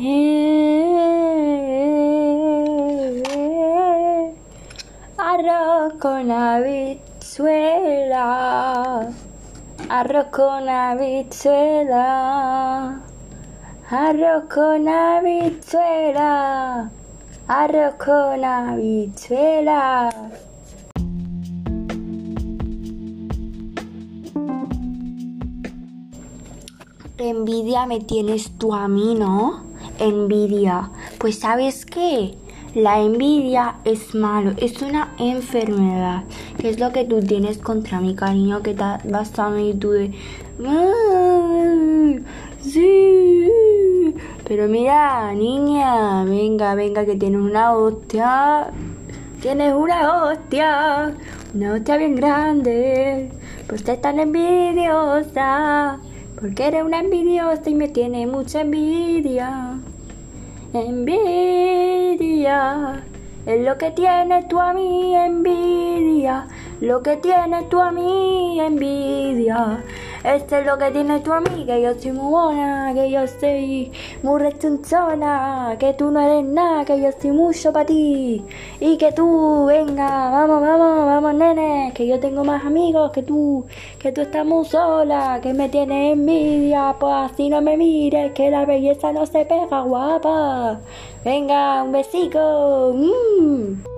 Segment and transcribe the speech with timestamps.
[0.00, 0.94] Eh,
[5.16, 8.20] arroz con habichuela.
[9.88, 12.04] Arroz con habichuela.
[13.90, 16.90] Arroz con habichuela.
[17.48, 20.10] Arroz con habichuela.
[27.16, 29.67] Envidia me tienes tú a mí, ¿no?
[29.98, 30.90] Envidia.
[31.18, 32.34] Pues sabes qué?
[32.74, 36.24] La envidia es malo, es una enfermedad.
[36.58, 38.62] ¿Qué es lo que tú tienes contra mi cariño?
[38.62, 40.12] Que te vas a mí tú de...
[40.64, 42.22] "Ay,
[42.60, 43.48] Sí.
[44.46, 48.66] Pero mira, niña, venga, venga, que tienes una hostia.
[49.40, 51.14] Tienes una hostia.
[51.54, 53.30] Una hostia bien grande.
[53.66, 55.98] Pues estás tan envidiosa.
[56.40, 59.77] Porque eres una envidiosa y me tiene mucha envidia.
[60.74, 62.18] Envidia.
[63.46, 66.46] Es lo que tienes tú a mí, envidia.
[66.80, 69.82] Lo que tienes tú a mí, envidia.
[70.22, 73.26] Este es lo que tienes tú a mí, que yo soy muy buena, que yo
[73.26, 73.90] soy
[74.22, 78.44] muy rechonchona, que tú no eres nada, que yo soy mucho para ti.
[78.78, 83.66] Y que tú, venga, vamos, vamos, vamos, nene, que yo tengo más amigos que tú,
[83.98, 88.50] que tú estás muy sola, que me tienes envidia, pues así no me mires, que
[88.50, 90.78] la belleza no se pega, guapa.
[91.24, 92.92] Venga, un besico.
[92.94, 93.97] Mm.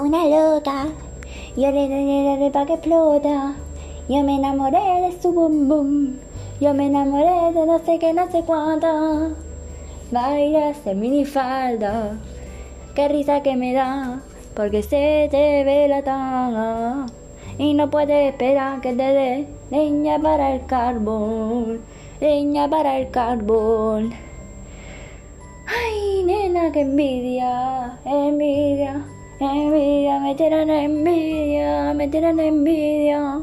[0.00, 0.86] Una loca,
[1.58, 1.86] yo le
[2.38, 3.52] le pa' que explota.
[4.08, 6.16] Yo me enamoré de su bum bum.
[6.58, 9.36] Yo me enamoré de no sé qué, no sé cuánto.
[10.10, 12.16] Bailas en minifalda.
[12.94, 14.22] Qué risa que me da,
[14.54, 17.04] porque se te ve la tanga.
[17.58, 21.82] Y no puedes esperar que te dé leña para el carbón.
[22.22, 24.14] Leña para el carbón.
[25.66, 29.04] Ay, nena, que envidia, envidia,
[29.40, 33.40] envidia, me tiran envidia, me tiran envidia.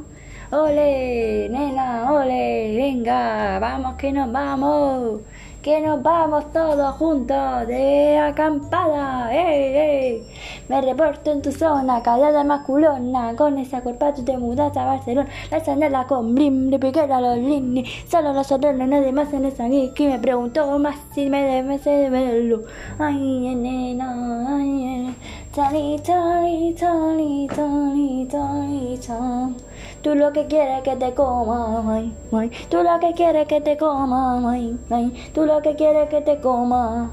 [0.52, 5.22] Ole, nena, ole, venga, vamos que nos vamos,
[5.62, 10.28] que nos vamos todos juntos de acampada, ey, ey.
[10.70, 15.30] Me reporto en tu zona, callada masculona, con esa cuerpa tú te mudas a Barcelona,
[15.52, 19.68] la sanela con blim, de piquera los lini, solo nosotros no nadie más en esa
[19.68, 22.62] que me preguntó más si me debe de verlo.
[23.00, 25.14] Ay, nena, ay, nena.
[25.58, 29.56] Tani, tani, tani, tani, tani, tani.
[30.04, 32.52] Tú lo que quieres que te coma, ay, ay.
[32.70, 35.32] Tú lo que quieres que te coma, ay, ay.
[35.34, 37.10] Tú lo que quieres que te coma.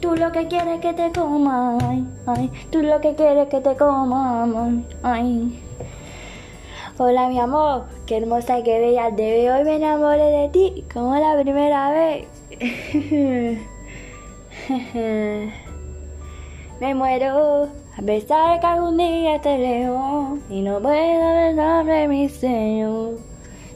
[0.00, 2.50] Tú lo que quieres que te coma, ay, ay.
[2.72, 5.62] Tú lo que quieres que te coma, ay, ay.
[6.98, 10.84] Hola mi amor, qué hermosa y qué bella te veo y me enamoré de ti
[10.92, 12.26] como la primera vez.
[16.80, 23.14] me muero a pesar que algún día te leo y no puedo ver mi señor.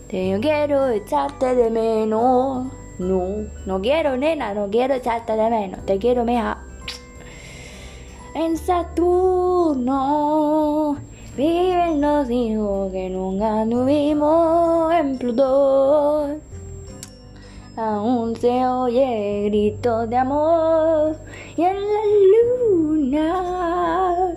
[0.09, 2.71] Te yo quiero echarte de menos.
[2.99, 5.87] No, no quiero nena, no quiero echarte de menos.
[5.87, 6.59] Te quiero mija.
[8.35, 9.89] En Saturno
[11.37, 16.43] viven los hijos que nunca tuvimos en Plutón.
[17.77, 21.17] Aún se oye gritos de amor
[21.57, 22.01] y en la
[23.11, 24.37] luna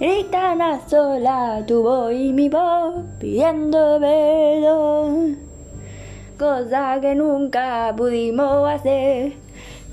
[0.00, 5.38] gritan a sola tu voz y mi voz pidiendo perdón.
[6.38, 9.32] Cosa que nunca pudimos hacer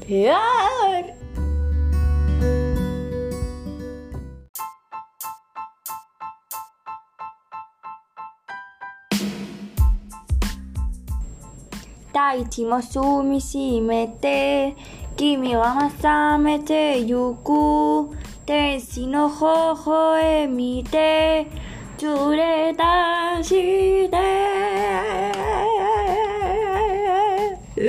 [0.08, 1.16] peor.
[15.18, 18.10] 君は覚めてゆく
[18.46, 21.48] 天使の頬へ見て
[22.02, 22.84] 連れ出
[23.44, 24.18] して。
[27.78, 27.82] う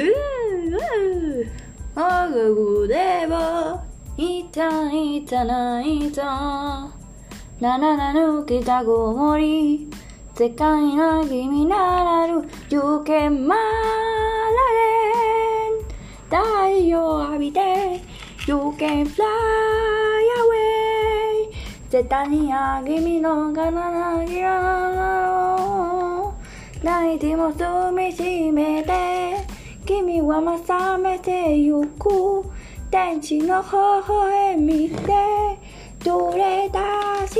[2.28, 3.82] ううでも
[4.16, 6.22] いたいたないた。
[7.58, 9.88] なななぬけたごもり
[10.34, 12.42] 世界の君ならる
[13.04, 14.15] けま前
[16.36, 17.60] 太陽浴びて。
[18.46, 19.24] You can fly
[20.44, 21.50] away.
[21.88, 26.34] 絶対にあ君のかななきら
[26.82, 29.36] 泣いても住みしめて。
[29.86, 32.44] 君はまさめてゆく
[32.90, 33.68] 天地の微
[34.06, 34.96] 笑みで。
[36.04, 36.78] どれ出
[37.28, 37.34] し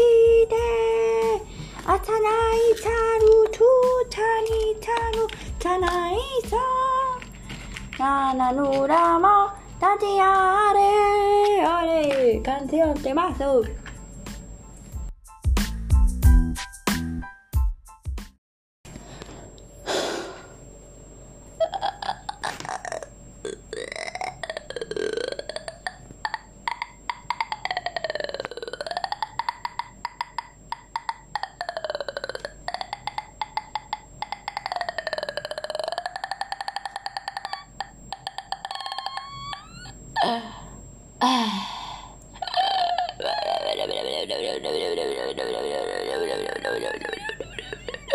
[0.49, 0.57] て。
[1.85, 3.63] Atanai taru tu
[4.09, 5.29] tani taru
[5.61, 6.17] tanai
[6.49, 6.57] sa.
[6.57, 6.96] Nana
[7.99, 10.93] nurama tatiare.
[11.67, 13.63] Ole, canción temazo.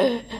[0.02, 0.20] Uh...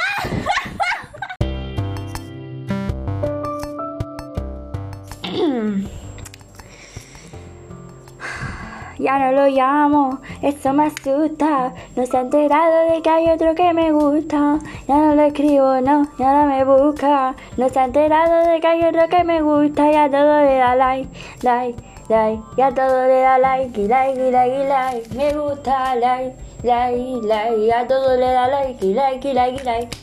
[9.00, 11.72] Ya no lo llamo, eso me asusta.
[11.96, 14.58] No se ha enterado de que hay otro que me gusta.
[14.86, 17.34] Ya no lo escribo, no, ya no me busca.
[17.56, 19.90] No se ha enterado de que hay otro que me gusta.
[19.90, 21.08] Ya todo le da like,
[21.40, 22.42] like, like.
[22.58, 25.14] Ya todo le da like, y like, y like, y like.
[25.14, 27.66] Me gusta, like, like, like.
[27.66, 29.99] Ya todo le da like, y like, y like, y like.